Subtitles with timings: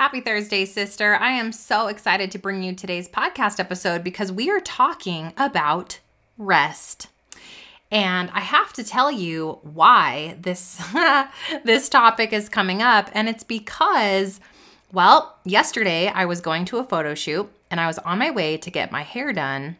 [0.00, 1.16] Happy Thursday, sister.
[1.16, 6.00] I am so excited to bring you today's podcast episode because we are talking about
[6.38, 7.08] rest.
[7.90, 10.82] And I have to tell you why this
[11.64, 14.40] this topic is coming up and it's because
[14.90, 18.56] well, yesterday I was going to a photo shoot and I was on my way
[18.56, 19.76] to get my hair done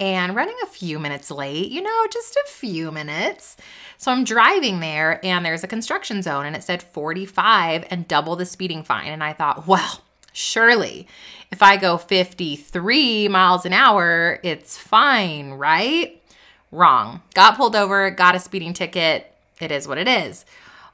[0.00, 3.56] and running a few minutes late, you know, just a few minutes.
[3.98, 8.34] So I'm driving there and there's a construction zone and it said 45 and double
[8.34, 9.12] the speeding fine.
[9.12, 11.06] And I thought, well, surely
[11.50, 16.20] if I go 53 miles an hour, it's fine, right?
[16.72, 17.22] Wrong.
[17.34, 19.32] Got pulled over, got a speeding ticket.
[19.60, 20.44] It is what it is.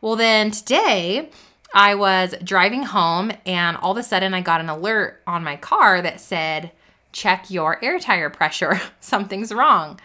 [0.01, 1.30] Well, then today,
[1.73, 5.57] I was driving home and all of a sudden I got an alert on my
[5.57, 6.73] car that said,
[7.19, 8.81] check your air tire pressure.
[9.01, 9.99] Something's wrong.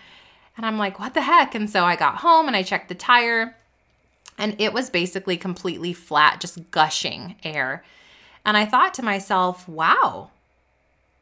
[0.57, 1.55] And I'm like, what the heck?
[1.55, 3.55] And so I got home and I checked the tire,
[4.37, 7.83] and it was basically completely flat, just gushing air.
[8.45, 10.31] And I thought to myself, wow,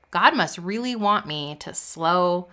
[0.09, 2.48] God must really want me to slow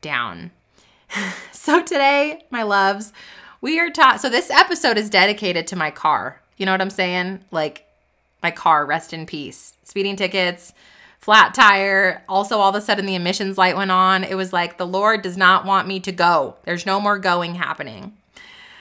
[0.00, 0.50] down.
[1.52, 3.12] so today, my loves,
[3.60, 4.20] we are taught.
[4.20, 6.40] So this episode is dedicated to my car.
[6.56, 7.40] You know what I'm saying?
[7.50, 7.86] Like
[8.42, 9.76] my car, rest in peace.
[9.84, 10.72] Speeding tickets,
[11.22, 12.24] flat tire.
[12.28, 14.24] Also, all of a sudden, the emissions light went on.
[14.24, 16.56] It was like, the Lord does not want me to go.
[16.64, 18.14] There's no more going happening.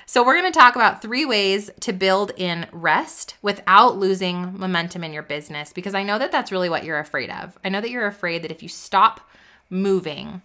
[0.08, 5.04] So, we're going to talk about three ways to build in rest without losing momentum
[5.04, 7.58] in your business because I know that that's really what you're afraid of.
[7.64, 9.30] I know that you're afraid that if you stop
[9.70, 10.42] moving,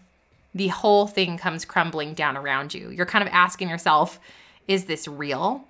[0.54, 2.90] the whole thing comes crumbling down around you.
[2.90, 4.20] You're kind of asking yourself,
[4.68, 5.64] is this real?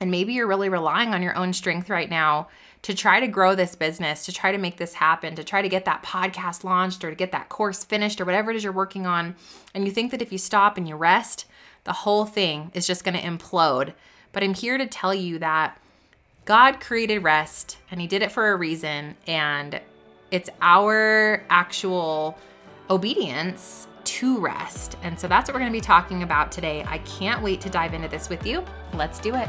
[0.00, 2.48] And maybe you're really relying on your own strength right now
[2.84, 5.70] to try to grow this business, to try to make this happen, to try to
[5.70, 8.74] get that podcast launched or to get that course finished or whatever it is you're
[8.74, 9.34] working on.
[9.74, 11.46] And you think that if you stop and you rest,
[11.84, 13.94] the whole thing is just going to implode.
[14.32, 15.80] But I'm here to tell you that
[16.44, 19.16] God created rest and He did it for a reason.
[19.26, 19.80] And
[20.30, 22.36] it's our actual
[22.90, 24.98] obedience to rest.
[25.02, 26.84] And so that's what we're going to be talking about today.
[26.86, 28.62] I can't wait to dive into this with you.
[28.92, 29.48] Let's do it.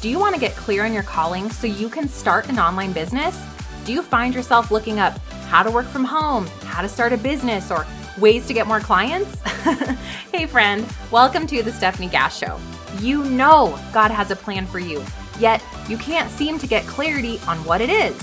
[0.00, 2.92] Do you want to get clear on your calling so you can start an online
[2.92, 3.36] business?
[3.84, 7.16] Do you find yourself looking up how to work from home, how to start a
[7.16, 7.84] business, or
[8.16, 9.40] ways to get more clients?
[10.32, 12.60] hey, friend, welcome to the Stefanie Gass Show.
[13.00, 15.04] You know God has a plan for you,
[15.40, 18.16] yet you can't seem to get clarity on what it is.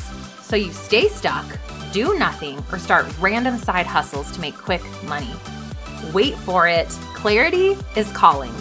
[0.43, 1.45] So you stay stuck,
[1.91, 5.33] do nothing, or start random side hustles to make quick money.
[6.13, 6.87] Wait for it.
[7.15, 8.53] Clarity is calling.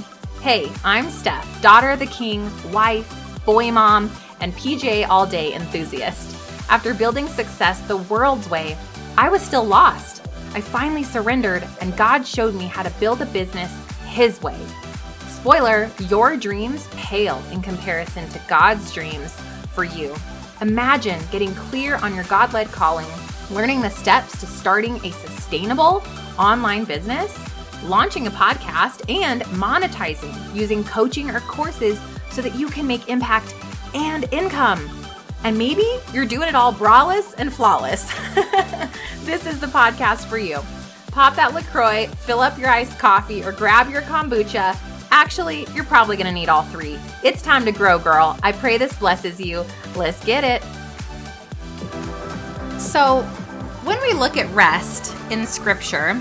[0.44, 3.09] Hey, I'm Stef, daughter of the king, wife,
[3.47, 4.10] boy mom,
[4.41, 6.37] and PJ all day enthusiast.
[6.69, 8.77] After building success the world's way,
[9.16, 10.27] I was still lost.
[10.53, 13.72] I finally surrendered, and God showed me how to build a business
[14.04, 14.60] His way.
[15.28, 19.33] Spoiler, your dreams pale in comparison to God's dreams
[19.72, 20.15] for you.
[20.60, 23.09] Imagine getting clear on your God led calling,
[23.50, 26.03] learning the steps to starting a sustainable
[26.38, 27.34] online business
[27.84, 32.00] launching a podcast, and monetizing using coaching or courses
[32.31, 33.55] so that you can make impact
[33.95, 34.89] and income.
[35.45, 38.11] And maybe you're doing it all braless and flawless.
[39.25, 40.59] this is the podcast for you.
[41.12, 44.77] Pop that LaCroix, fill up your iced coffee, or grab your kombucha.
[45.11, 46.99] Actually, you're probably gonna need all three.
[47.22, 48.37] It's time to grow, girl.
[48.43, 49.65] I pray this blesses you.
[49.95, 50.62] Let's get it.
[52.81, 53.22] So,
[53.84, 56.21] when we look at rest in scripture,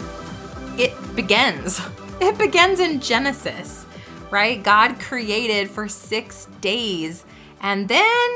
[1.15, 1.81] begins.
[2.19, 3.85] It begins in Genesis,
[4.31, 4.63] right?
[4.63, 7.25] God created for six days
[7.61, 8.29] and then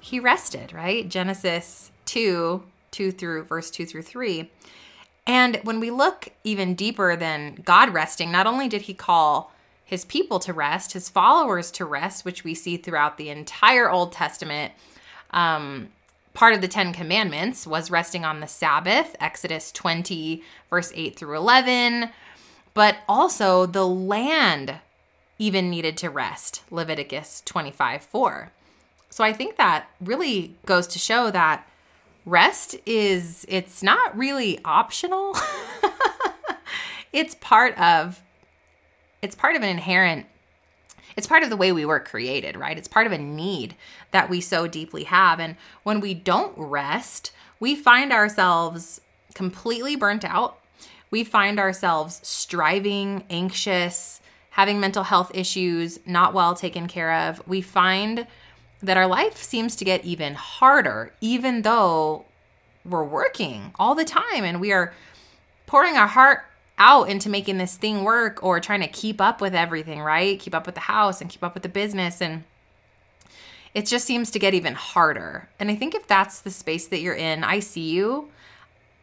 [0.00, 1.08] he rested, right?
[1.08, 4.50] Genesis 2, 2 through verse 2 through 3.
[5.26, 9.52] And when we look even deeper than God resting, not only did he call
[9.84, 14.12] his people to rest, his followers to rest, which we see throughout the entire Old
[14.12, 14.72] Testament.
[15.30, 15.88] Um,
[16.38, 20.40] part of the Ten Commandments was resting on the Sabbath, Exodus 20,
[20.70, 22.10] verse 8 through 11.
[22.74, 24.76] But also the land
[25.40, 28.52] even needed to rest, Leviticus 25, 4.
[29.10, 31.68] So I think that really goes to show that
[32.24, 35.36] rest is, it's not really optional.
[37.12, 38.22] it's part of,
[39.22, 40.26] it's part of an inherent
[41.16, 42.78] it's part of the way we were created, right?
[42.78, 43.74] It's part of a need
[44.10, 45.40] that we so deeply have.
[45.40, 49.00] And when we don't rest, we find ourselves
[49.34, 50.58] completely burnt out.
[51.10, 54.20] We find ourselves striving, anxious,
[54.50, 57.42] having mental health issues, not well taken care of.
[57.46, 58.26] We find
[58.82, 62.24] that our life seems to get even harder, even though
[62.84, 64.92] we're working all the time and we are
[65.66, 66.47] pouring our heart
[66.78, 70.38] out into making this thing work or trying to keep up with everything, right?
[70.38, 72.20] Keep up with the house and keep up with the business.
[72.20, 72.44] And
[73.74, 75.48] it just seems to get even harder.
[75.58, 78.30] And I think if that's the space that you're in, I see you.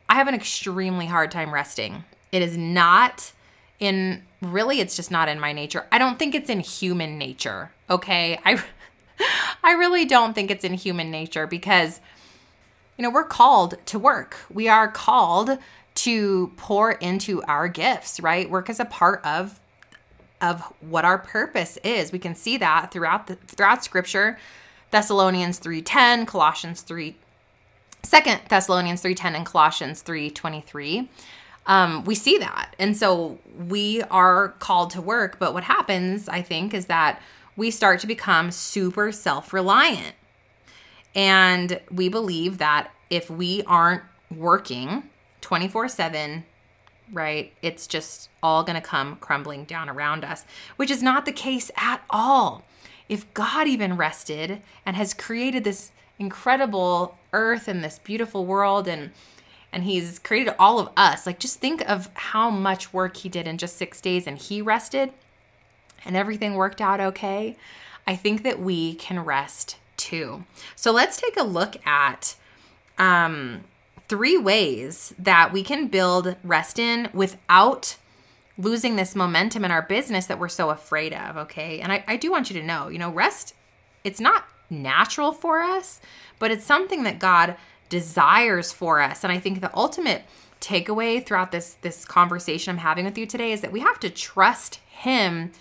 [0.10, 2.04] I have an extremely hard time resting.
[2.32, 3.32] It is not
[3.80, 5.86] in really it's just not in my nature.
[5.92, 7.72] I don't think it's in human nature.
[7.90, 8.40] Okay?
[8.46, 8.62] I
[9.64, 12.00] I really don't think it's in human nature because
[12.98, 14.38] you know, we're called to work.
[14.50, 15.58] We are called
[15.96, 18.50] to pour into our gifts, right?
[18.50, 19.60] Work is a part of
[20.42, 22.12] of what our purpose is.
[22.12, 24.38] We can see that throughout the throughout scripture.
[24.92, 27.16] Thessalonians 3:10, Colossians 3
[28.06, 31.10] Second Thessalonians 3:10 and Colossians 3:23.
[31.66, 32.76] Um, we see that.
[32.78, 37.20] And so we are called to work, but what happens, I think, is that
[37.56, 40.14] we start to become super self-reliant.
[41.16, 45.10] And we believe that if we aren't working
[45.46, 46.44] 24/7
[47.12, 47.54] right?
[47.62, 50.46] It's just all going to come crumbling down around us,
[50.76, 52.64] which is not the case at all.
[53.08, 59.12] If God even rested and has created this incredible earth and this beautiful world and
[59.72, 63.46] and he's created all of us, like just think of how much work he did
[63.46, 65.12] in just 6 days and he rested
[66.06, 67.58] and everything worked out okay.
[68.08, 70.46] I think that we can rest too.
[70.76, 72.36] So let's take a look at
[72.98, 73.66] um
[74.08, 77.98] three ways that we can build rest in without
[78.58, 81.38] losing this momentum in our business that we're so afraid of.
[81.38, 81.80] Okay.
[81.80, 83.54] And I, I do want you to know, you know, rest,
[84.04, 86.00] it's not natural for us,
[86.40, 87.56] but it's something that God
[87.90, 89.24] desires for us.
[89.24, 90.24] And I think the ultimate
[90.62, 94.10] takeaway throughout this this conversation I'm having with you today is that we have to
[94.10, 95.52] trust him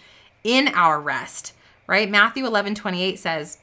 [0.45, 1.53] in our rest,
[1.87, 2.09] right?
[2.09, 3.59] Matthew 11, 28 says,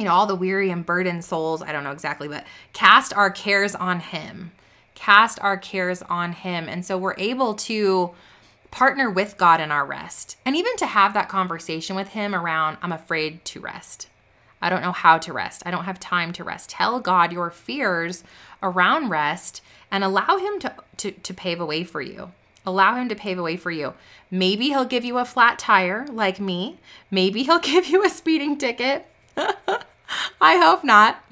[0.00, 3.30] you know, all the weary and burdened souls, I don't know exactly, but cast our
[3.30, 4.50] cares on him.
[4.94, 6.70] Cast our cares on him.
[6.70, 8.12] And so we're able to
[8.70, 12.78] partner with God in our rest and even to have that conversation with him around,
[12.80, 14.08] I'm afraid to rest.
[14.62, 15.62] I don't know how to rest.
[15.66, 16.70] I don't have time to rest.
[16.70, 18.24] Tell God your fears
[18.62, 22.32] around rest and allow him to, to, to pave a way for you.
[22.64, 23.92] Allow him to pave a way for you.
[24.30, 26.78] Maybe he'll give you a flat tire like me.
[27.10, 29.06] Maybe he'll give you a speeding ticket.
[30.40, 31.22] I hope not.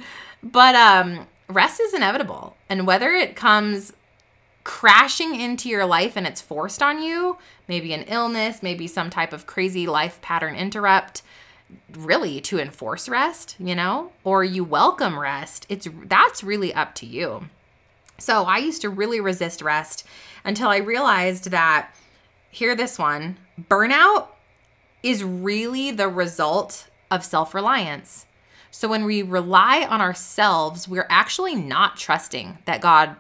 [0.43, 2.57] But um, rest is inevitable.
[2.69, 3.93] And whether it comes
[4.65, 7.39] crashing into your life and it's forced on you,
[7.69, 11.23] maybe an illness, maybe some type of crazy life pattern interrupt,
[11.97, 17.07] really to enforce rest, you know, or you welcome rest, it's that's really up to
[17.07, 17.49] you.
[18.19, 20.05] So I used to really resist rest
[20.45, 21.95] until I realized that
[22.51, 23.39] hear this one,
[23.71, 24.29] burnout
[25.03, 28.27] is really the result of self-reliance.
[28.79, 33.17] So when we rely on ourselves, we're actually not trusting that God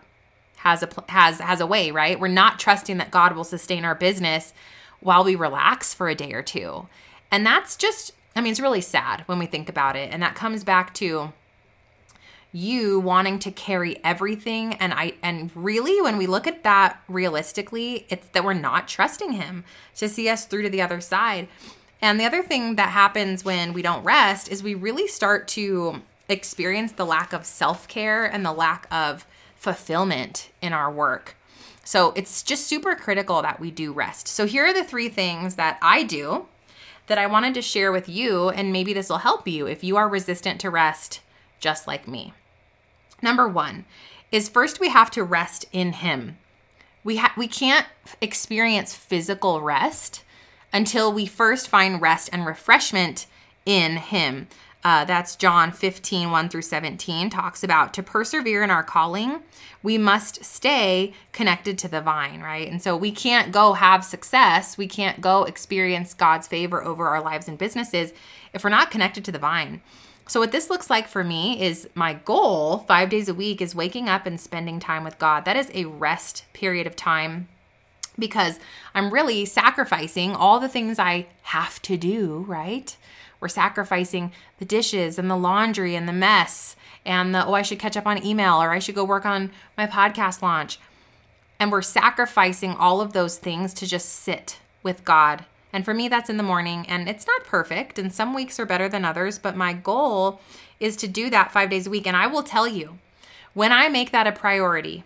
[0.58, 2.20] has a has has a way, right?
[2.20, 4.54] We're not trusting that God will sustain our business
[5.00, 6.86] while we relax for a day or two.
[7.32, 10.12] And that's just I mean it's really sad when we think about it.
[10.12, 11.32] And that comes back to
[12.52, 18.06] you wanting to carry everything and I and really when we look at that realistically,
[18.10, 19.64] it's that we're not trusting him
[19.96, 21.48] to see us through to the other side.
[22.00, 26.02] And the other thing that happens when we don't rest is we really start to
[26.28, 31.36] experience the lack of self care and the lack of fulfillment in our work.
[31.84, 34.28] So it's just super critical that we do rest.
[34.28, 36.46] So here are the three things that I do
[37.06, 39.96] that I wanted to share with you, and maybe this will help you if you
[39.96, 41.20] are resistant to rest,
[41.58, 42.34] just like me.
[43.22, 43.86] Number one
[44.30, 46.36] is first we have to rest in Him.
[47.02, 47.86] We ha- we can't
[48.20, 50.22] experience physical rest
[50.72, 53.26] until we first find rest and refreshment
[53.64, 54.48] in Him.
[54.84, 59.42] Uh, that's John 15, 1 through 17, talks about to persevere in our calling,
[59.82, 62.70] we must stay connected to the vine, right?
[62.70, 67.20] And so we can't go have success, we can't go experience God's favor over our
[67.20, 68.12] lives and businesses
[68.52, 69.82] if we're not connected to the vine.
[70.28, 73.74] So, what this looks like for me is my goal five days a week is
[73.74, 75.46] waking up and spending time with God.
[75.46, 77.48] That is a rest period of time
[78.18, 78.58] because
[78.94, 82.96] I'm really sacrificing all the things I have to do, right?
[83.40, 87.78] We're sacrificing the dishes and the laundry and the mess and the, oh, I should
[87.78, 90.78] catch up on email or I should go work on my podcast launch.
[91.60, 95.44] And we're sacrificing all of those things to just sit with God.
[95.72, 96.86] And for me, that's in the morning.
[96.88, 97.98] And it's not perfect.
[97.98, 99.38] And some weeks are better than others.
[99.38, 100.40] But my goal
[100.80, 102.06] is to do that five days a week.
[102.06, 102.98] And I will tell you,
[103.54, 105.04] when I make that a priority,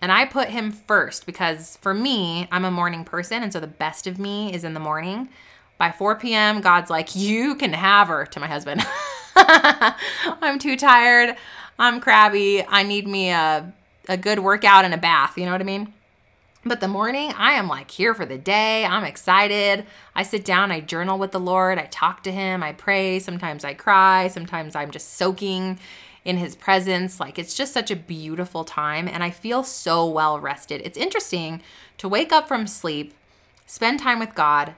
[0.00, 3.42] and I put him first because for me, I'm a morning person.
[3.42, 5.28] And so the best of me is in the morning.
[5.78, 8.84] By 4 p.m., God's like, You can have her to my husband.
[9.36, 11.36] I'm too tired.
[11.78, 12.64] I'm crabby.
[12.66, 13.72] I need me a,
[14.08, 15.36] a good workout and a bath.
[15.36, 15.92] You know what I mean?
[16.64, 18.84] But the morning, I am like here for the day.
[18.84, 19.86] I'm excited.
[20.16, 23.20] I sit down, I journal with the Lord, I talk to Him, I pray.
[23.20, 25.78] Sometimes I cry, sometimes I'm just soaking
[26.26, 27.18] in His presence.
[27.18, 30.82] Like it's just such a beautiful time, and I feel so well rested.
[30.84, 31.62] It's interesting
[31.98, 33.14] to wake up from sleep,
[33.66, 34.74] spend time with God,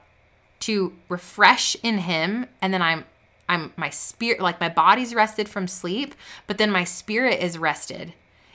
[0.61, 3.05] to refresh in Him, and then I'm
[3.49, 6.13] I'm my spirit like my body's rested from sleep,
[6.45, 8.13] but then my spirit is rested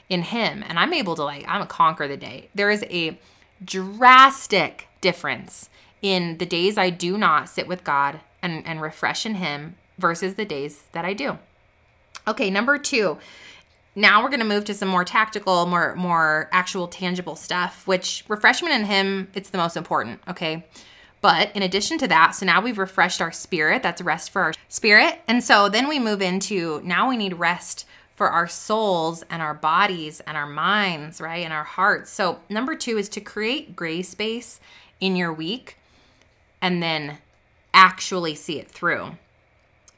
[0.09, 2.49] in him and I'm able to like I'm a conquer the day.
[2.55, 3.19] There is a
[3.63, 5.69] drastic difference
[6.01, 10.35] in the days I do not sit with God and, and refresh in him versus
[10.35, 11.39] the days that I do.
[12.27, 13.17] Okay, number two.
[13.95, 18.73] Now we're gonna move to some more tactical, more more actual tangible stuff, which refreshment
[18.73, 20.65] in him, it's the most important, okay?
[21.21, 23.81] But in addition to that, so now we've refreshed our spirit.
[23.81, 25.21] That's rest for our spirit.
[25.27, 29.53] And so then we move into now we need rest for our souls and our
[29.53, 31.43] bodies and our minds, right?
[31.43, 32.11] And our hearts.
[32.11, 34.59] So, number two is to create gray space
[35.01, 35.77] in your week
[36.61, 37.17] and then
[37.73, 39.17] actually see it through.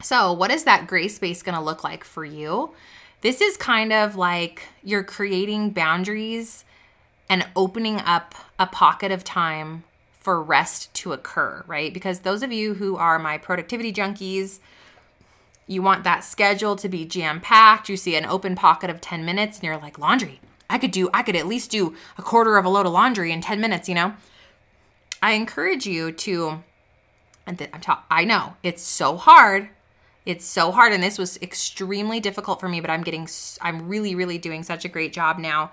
[0.01, 2.73] So, what is that gray space going to look like for you?
[3.21, 6.65] This is kind of like you're creating boundaries
[7.29, 11.93] and opening up a pocket of time for rest to occur, right?
[11.93, 14.59] Because those of you who are my productivity junkies,
[15.65, 17.89] you want that schedule to be jam packed.
[17.89, 20.39] You see an open pocket of 10 minutes and you're like, laundry.
[20.69, 23.31] I could do, I could at least do a quarter of a load of laundry
[23.31, 24.13] in 10 minutes, you know?
[25.21, 26.63] I encourage you to,
[27.45, 29.69] and I'm ta- I know it's so hard.
[30.27, 30.91] It's so hard.
[30.91, 33.29] And this was extremely difficult for me, but I'm getting,
[33.62, 35.72] I'm really, really doing such a great job now.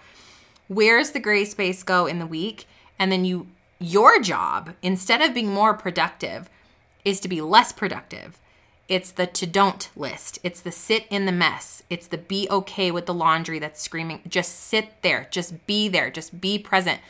[0.68, 2.66] Where's the gray space go in the week?
[2.96, 3.48] And then you
[3.80, 6.48] your job, instead of being more productive,
[7.04, 8.38] is to be less productive.
[8.86, 10.38] It's the to don't list.
[10.44, 11.82] It's the sit in the mess.
[11.90, 14.20] It's the be okay with the laundry that's screaming.
[14.28, 15.26] Just sit there.
[15.32, 16.10] Just be there.
[16.10, 17.00] Just be present.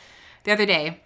[0.45, 1.01] The other day,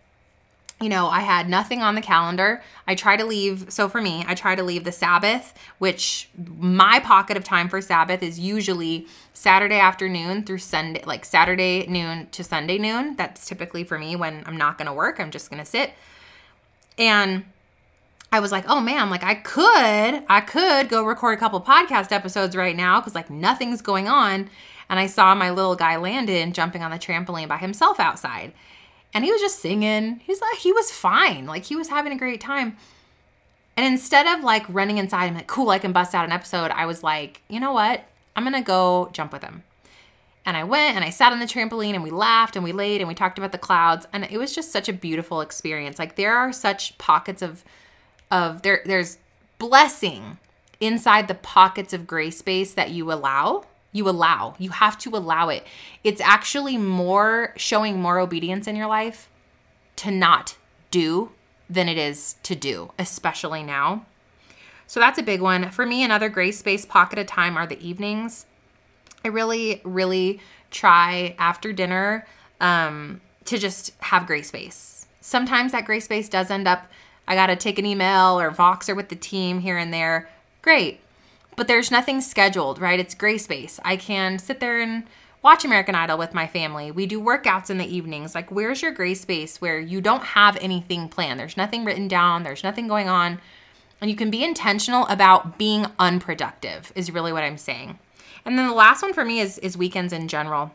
[0.81, 2.63] you know, I had nothing on the calendar.
[2.87, 7.01] I try to leave, so for me, I try to leave the Sabbath, which my
[7.01, 12.45] pocket of time for Sabbath is usually Saturday afternoon through Sunday, like Saturday noon to
[12.45, 13.17] Sunday noon.
[13.17, 15.91] That's typically for me when I'm not gonna work, I'm just gonna sit.
[16.97, 17.43] And
[18.31, 22.13] I was like, oh man, like I could, I could go record a couple podcast
[22.13, 24.49] episodes right now because like nothing's going on.
[24.89, 28.53] And I saw my little guy Landon jumping on the trampoline by himself outside
[29.13, 30.21] and he was just singing.
[30.23, 31.45] He's like, he was fine.
[31.45, 32.77] Like he was having a great time.
[33.75, 36.71] And instead of like running inside and like, cool, I can bust out an episode,
[36.71, 38.03] I was like, you know what?
[38.35, 39.63] I'm gonna go jump with him.
[40.45, 43.01] And I went and I sat on the trampoline and we laughed and we laid
[43.01, 44.07] and we talked about the clouds.
[44.13, 45.99] And it was just such a beautiful experience.
[45.99, 47.63] Like there are such pockets of
[48.31, 49.17] of there there's
[49.57, 50.37] blessing
[50.79, 54.55] inside the pockets of gray space that you allow you allow.
[54.59, 55.65] You have to allow it.
[56.03, 59.29] It's actually more showing more obedience in your life
[59.97, 60.57] to not
[60.91, 61.31] do
[61.69, 64.05] than it is to do, especially now.
[64.87, 65.69] So that's a big one.
[65.69, 68.45] For me, another gray space pocket of time are the evenings.
[69.23, 70.39] I really, really
[70.71, 72.25] try after dinner
[72.59, 75.07] um, to just have gray space.
[75.21, 76.87] Sometimes that gray space does end up,
[77.27, 80.29] I got to take an email or Voxer with the team here and there.
[80.61, 81.01] Great
[81.59, 83.01] but there's nothing scheduled, right?
[83.01, 83.81] It's gray space.
[83.83, 85.03] I can sit there and
[85.41, 86.89] watch American Idol with my family.
[86.89, 88.33] We do workouts in the evenings.
[88.33, 91.37] Like, where's your gray space where you don't have anything planned?
[91.37, 93.41] There's nothing written down, there's nothing going on.
[93.99, 97.99] And you can be intentional about being unproductive, is really what I'm saying.
[98.45, 100.71] And then the last one for me is, is weekends in general.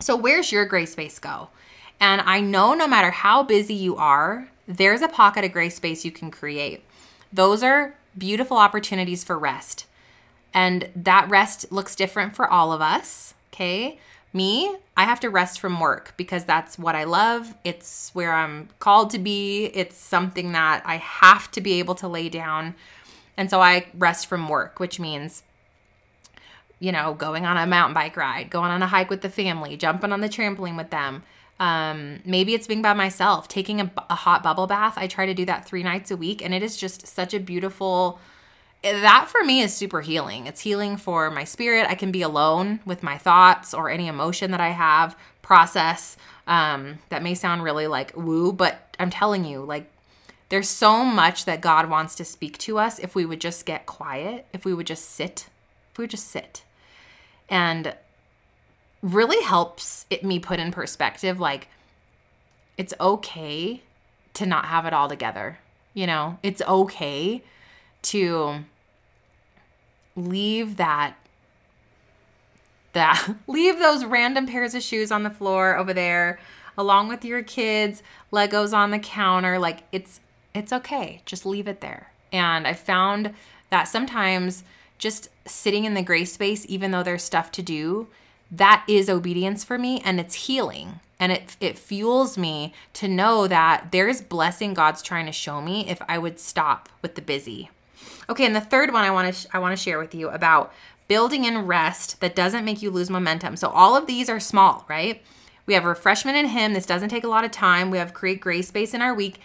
[0.00, 1.48] So, where's your gray space go?
[2.00, 6.06] And I know no matter how busy you are, there's a pocket of gray space
[6.06, 6.82] you can create.
[7.30, 9.84] Those are beautiful opportunities for rest.
[10.54, 13.34] And that rest looks different for all of us.
[13.52, 13.98] Okay.
[14.32, 17.54] Me, I have to rest from work because that's what I love.
[17.64, 19.66] It's where I'm called to be.
[19.66, 22.74] It's something that I have to be able to lay down.
[23.36, 25.44] And so I rest from work, which means,
[26.78, 29.76] you know, going on a mountain bike ride, going on a hike with the family,
[29.76, 31.22] jumping on the trampoline with them.
[31.58, 34.94] Um, maybe it's being by myself, taking a, a hot bubble bath.
[34.96, 37.40] I try to do that three nights a week, and it is just such a
[37.40, 38.20] beautiful
[38.82, 40.46] that for me is super healing.
[40.46, 41.86] It's healing for my spirit.
[41.88, 46.16] I can be alone with my thoughts or any emotion that I have, process.
[46.46, 49.90] Um, that may sound really like woo, but I'm telling you, like,
[50.48, 53.84] there's so much that God wants to speak to us if we would just get
[53.84, 55.48] quiet, if we would just sit,
[55.92, 56.62] if we would just sit.
[57.50, 57.94] And
[59.02, 61.68] really helps it me put in perspective like
[62.76, 63.82] it's okay
[64.34, 65.58] to not have it all together.
[65.94, 67.42] You know, it's okay
[68.10, 68.60] to
[70.16, 71.14] leave that
[72.92, 76.38] that leave those random pairs of shoes on the floor over there
[76.78, 79.58] along with your kids, Legos on the counter.
[79.58, 80.20] Like it's
[80.54, 81.20] it's okay.
[81.26, 82.12] Just leave it there.
[82.32, 83.34] And I found
[83.70, 84.64] that sometimes
[84.96, 88.08] just sitting in the gray space, even though there's stuff to do,
[88.50, 91.00] that is obedience for me and it's healing.
[91.20, 95.88] And it, it fuels me to know that there's blessing God's trying to show me
[95.88, 97.70] if I would stop with the busy.
[98.28, 100.28] Okay, and the third one I want to sh- I want to share with you
[100.28, 100.72] about
[101.08, 103.56] building in rest that doesn't make you lose momentum.
[103.56, 105.22] So all of these are small, right?
[105.66, 106.74] We have refreshment in Him.
[106.74, 107.90] This doesn't take a lot of time.
[107.90, 109.40] We have create gray space in our week.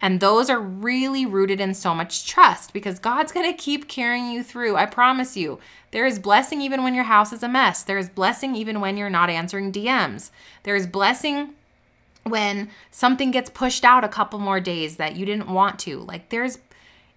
[0.00, 4.30] And those are really rooted in so much trust because God's going to keep carrying
[4.30, 4.76] you through.
[4.76, 5.58] I promise you.
[5.90, 7.82] There is blessing even when your house is a mess.
[7.82, 10.30] There is blessing even when you're not answering DMs.
[10.64, 11.54] There is blessing
[12.24, 16.00] when something gets pushed out a couple more days that you didn't want to.
[16.00, 16.58] Like there's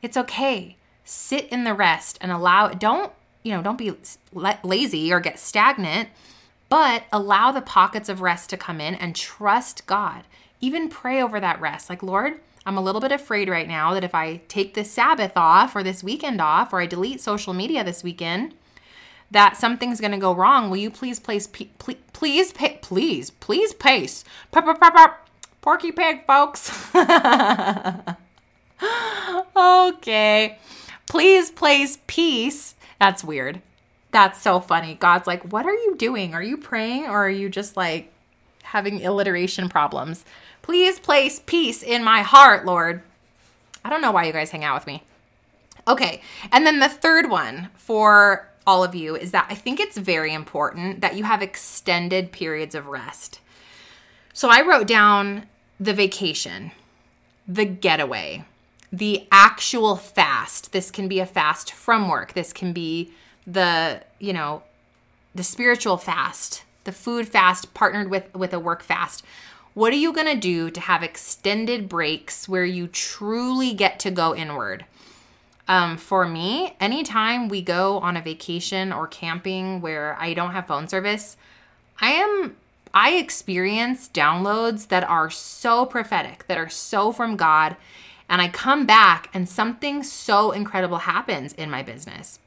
[0.01, 0.77] it's okay.
[1.11, 3.11] Sit in the rest and allow don't,
[3.41, 3.95] you know, don't be
[4.31, 6.09] lazy or get stagnant,
[6.69, 10.25] but allow the pockets of rest to come in and trust God.
[10.61, 11.89] Even pray over that rest.
[11.89, 15.31] Like, Lord, I'm a little bit afraid right now that if I take this Sabbath
[15.35, 18.53] off or this weekend off or I delete social media this weekend,
[19.31, 20.69] that something's going to go wrong.
[20.69, 21.71] Will you please place please
[22.13, 24.23] please please please pace
[25.61, 26.69] porky pig folks.
[29.55, 30.59] okay.
[31.09, 32.75] Please place peace.
[32.99, 33.61] That's weird.
[34.11, 34.95] That's so funny.
[34.95, 36.33] God's like, "What are you doing?
[36.33, 38.13] Are you praying or are you just like
[38.63, 40.23] having alliteration problems?"
[40.61, 43.01] Please place peace in my heart, Lord.
[43.83, 45.03] I don't know why you guys hang out with me.
[45.87, 46.21] Okay.
[46.51, 50.31] And then the third one for all of you is that I think it's very
[50.31, 53.39] important that you have extended periods of rest.
[54.31, 55.47] So I wrote down
[55.79, 56.71] the vacation,
[57.47, 58.45] the getaway,
[58.91, 60.71] the actual fast.
[60.71, 62.33] This can be a fast from work.
[62.33, 63.11] This can be
[63.45, 64.63] the, you know,
[65.35, 69.23] the spiritual fast, the food fast partnered with with a work fast.
[69.73, 74.11] What are you going to do to have extended breaks where you truly get to
[74.11, 74.85] go inward?
[75.67, 80.65] Um, for me, anytime we go on a vacation or camping where I don't have
[80.65, 81.37] phone service,
[82.01, 82.55] I am
[82.93, 87.75] I experience downloads that are so prophetic, that are so from God,
[88.29, 92.39] and I come back and something so incredible happens in my business.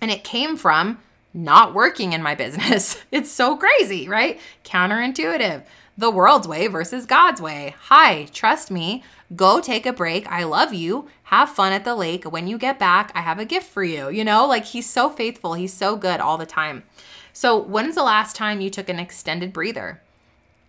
[0.00, 0.98] And it came from
[1.34, 2.98] not working in my business.
[3.12, 4.40] It's so crazy, right?
[4.64, 5.62] Counterintuitive
[6.00, 7.74] the world's way versus God's way.
[7.82, 9.04] Hi, trust me.
[9.36, 10.26] Go take a break.
[10.28, 11.08] I love you.
[11.24, 12.24] Have fun at the lake.
[12.24, 14.08] When you get back, I have a gift for you.
[14.08, 15.54] You know, like he's so faithful.
[15.54, 16.84] He's so good all the time.
[17.32, 20.00] So, when's the last time you took an extended breather?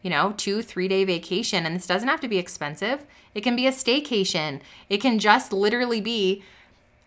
[0.01, 1.65] You know, two, three day vacation.
[1.65, 4.61] And this doesn't have to be expensive, it can be a staycation.
[4.89, 6.43] It can just literally be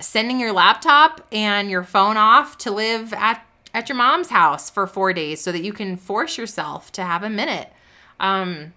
[0.00, 4.86] sending your laptop and your phone off to live at, at your mom's house for
[4.86, 7.70] four days so that you can force yourself to have a minute
[8.20, 8.72] um,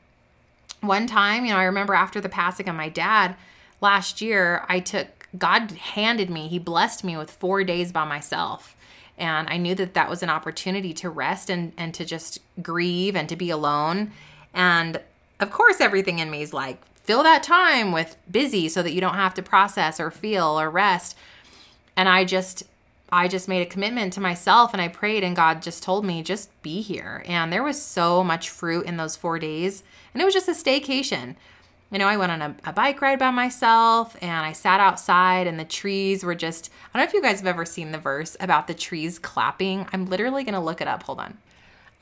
[0.81, 3.35] one time, you know, I remember after the passing of my dad
[3.81, 8.75] last year, I took, God handed me, He blessed me with four days by myself.
[9.17, 13.15] And I knew that that was an opportunity to rest and, and to just grieve
[13.15, 14.11] and to be alone.
[14.53, 15.01] And
[15.39, 19.01] of course, everything in me is like, fill that time with busy so that you
[19.01, 21.17] don't have to process or feel or rest.
[21.95, 22.63] And I just
[23.09, 26.21] I just made a commitment to myself and I prayed, and God just told me,
[26.21, 27.23] just be here.
[27.25, 29.83] And there was so much fruit in those four days.
[30.13, 31.35] And it was just a staycation.
[31.91, 35.47] You know, I went on a, a, bike ride by myself and I sat outside,
[35.47, 37.97] and the trees were just I don't know if you guys have ever seen the
[37.97, 39.87] verse about the trees clapping.
[39.93, 41.03] I'm literally going to look it up.
[41.03, 41.37] Hold on.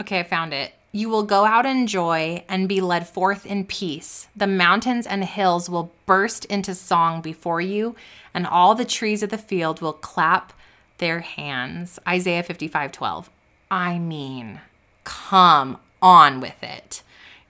[0.02, 0.74] Okay, I found it.
[0.92, 4.28] You will go out in joy and be led forth in peace.
[4.36, 7.96] The mountains and hills will burst into song before you,
[8.34, 10.54] and all the trees of the field will clap
[10.98, 12.00] their hands.
[12.08, 13.30] Isaiah 55 12.
[13.70, 14.62] I mean,
[15.04, 17.04] come on with it.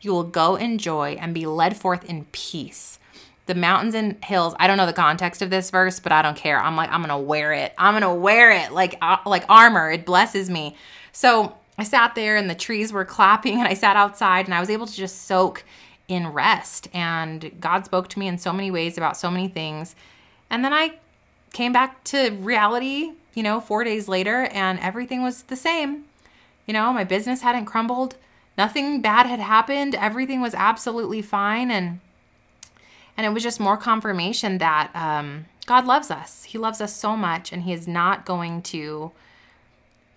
[0.05, 2.99] You will go in joy and be led forth in peace.
[3.47, 4.55] The mountains and hills.
[4.59, 6.59] I don't know the context of this verse, but I don't care.
[6.59, 7.73] I'm like, I'm gonna wear it.
[7.77, 9.91] I'm gonna wear it like uh, like armor.
[9.91, 10.75] It blesses me.
[11.11, 14.59] So I sat there and the trees were clapping, and I sat outside and I
[14.59, 15.63] was able to just soak
[16.07, 16.87] in rest.
[16.93, 19.95] And God spoke to me in so many ways about so many things.
[20.49, 20.99] And then I
[21.51, 26.05] came back to reality you know, four days later, and everything was the same.
[26.65, 28.15] You know, my business hadn't crumbled,
[28.57, 31.99] nothing bad had happened, everything was absolutely fine, and
[33.17, 36.43] and it was just more confirmation that um, God loves us.
[36.43, 39.11] He loves us so much, and He is not going to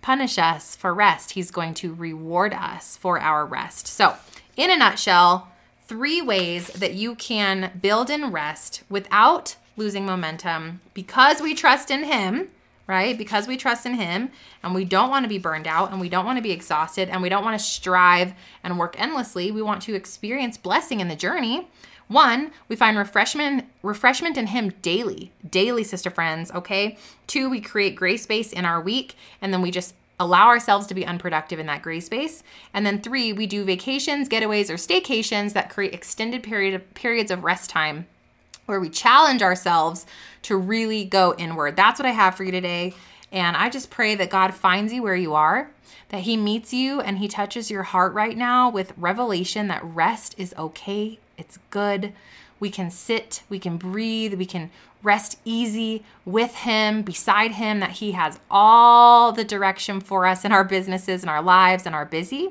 [0.01, 1.31] punish us for rest.
[1.31, 3.87] He's going to reward us for our rest.
[3.87, 4.15] So,
[4.57, 5.49] in a nutshell,
[5.87, 12.03] three ways that you can build in rest without losing momentum because we trust in
[12.03, 12.49] Him
[12.89, 13.15] right?
[13.19, 14.31] Because we trust in Him
[14.63, 17.07] and we don't want to be burned out and we don't want to be exhausted
[17.07, 19.51] and we don't want to strive and work endlessly.
[19.51, 21.69] We want to experience blessing in the journey.
[22.07, 25.31] One, we find refreshment refreshment in him daily.
[25.47, 26.97] Daily, sister friends, okay?
[27.27, 30.95] Two, we create gray space in our week and then we just allow ourselves to
[30.95, 32.41] be unproductive in that gray space.
[32.73, 37.29] And then three, we do vacations, getaways, or staycations that create extended period of, periods
[37.29, 38.07] of rest time
[38.69, 40.05] where we challenge ourselves
[40.43, 41.75] to really go inward.
[41.75, 42.93] That's what I have for you today.
[43.31, 45.71] And I just pray that God finds you where you are,
[46.09, 50.35] that He meets you and He touches your heart right now with revelation that rest
[50.37, 52.13] is okay, it's good.
[52.59, 54.69] We can sit, we can breathe, we can
[55.01, 60.51] rest easy with Him, beside Him, that He has all the direction for us in
[60.51, 62.49] our businesses and our lives and our busy.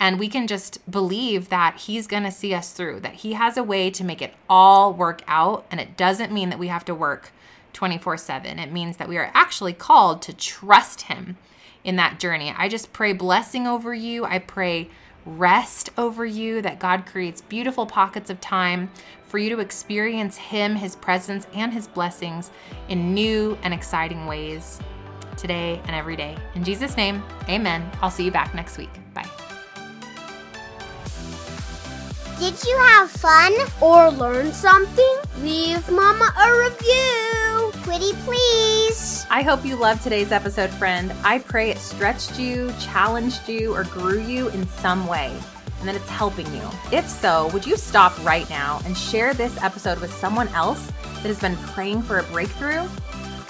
[0.00, 3.56] And we can just believe that He's going to see us through, that He has
[3.56, 5.66] a way to make it all work out.
[5.70, 7.30] And it doesn't mean that we have to work
[7.74, 8.58] 24 7.
[8.58, 11.36] It means that we are actually called to trust Him
[11.84, 12.54] in that journey.
[12.56, 14.24] I just pray blessing over you.
[14.24, 14.88] I pray
[15.26, 18.90] rest over you, that God creates beautiful pockets of time
[19.26, 22.50] for you to experience Him, His presence, and His blessings
[22.88, 24.80] in new and exciting ways
[25.36, 26.36] today and every day.
[26.54, 27.88] In Jesus' name, amen.
[28.02, 28.90] I'll see you back next week.
[32.40, 35.16] Did you have fun or learn something?
[35.42, 37.70] Leave Mama a review.
[37.82, 39.26] Pretty please.
[39.28, 41.12] I hope you loved today's episode, friend.
[41.22, 45.38] I pray it stretched you, challenged you, or grew you in some way
[45.80, 46.62] and that it's helping you.
[46.90, 51.26] If so, would you stop right now and share this episode with someone else that
[51.26, 52.88] has been praying for a breakthrough?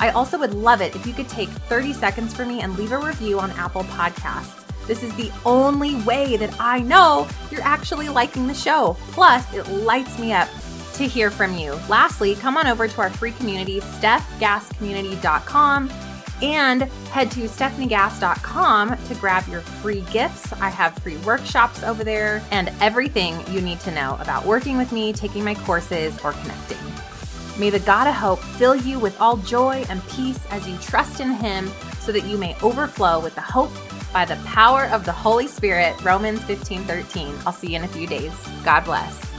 [0.00, 2.90] I also would love it if you could take 30 seconds for me and leave
[2.90, 4.59] a review on Apple Podcasts.
[4.90, 8.96] This is the only way that I know you're actually liking the show.
[9.12, 10.48] Plus, it lights me up
[10.94, 11.78] to hear from you.
[11.88, 15.90] Lastly, come on over to our free community, stefgasscommunity.com,
[16.42, 20.52] and head to stefaniegass.com to grab your free gifts.
[20.54, 24.90] I have free workshops over there and everything you need to know about working with
[24.90, 26.78] me, taking my courses, or connecting.
[27.60, 31.20] May the God of hope fill you with all joy and peace as you trust
[31.20, 33.70] in Him so that you may overflow with the hope
[34.12, 36.00] by the power of the Holy Spirit.
[36.02, 37.34] Romans 15 13.
[37.46, 38.32] I'll see you in a few days.
[38.64, 39.29] God bless.